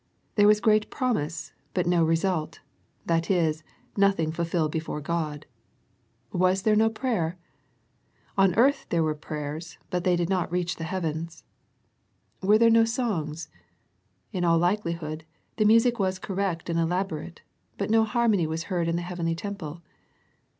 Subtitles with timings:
[0.33, 2.59] There was great promise, but no result,
[3.05, 3.61] that is,
[3.95, 5.45] nothing ^ fulfilled before God.
[6.31, 7.37] Was there no prayer?
[8.35, 11.43] On earth there were prayers, but they did not reach the heavens.
[12.41, 13.47] Were there no songs?
[14.33, 15.23] In all likelihood,
[15.57, 17.43] the music was correct and' elaborate,
[17.77, 19.83] but no harmony was heard in the heavenly temple.